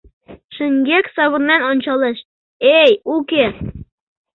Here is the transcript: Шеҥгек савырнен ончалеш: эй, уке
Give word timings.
Шеҥгек 0.55 1.05
савырнен 1.15 1.61
ончалеш: 1.71 2.17
эй, 2.79 2.91
уке 3.15 3.45